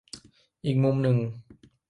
[0.65, 1.17] อีกมุมหนึ่ง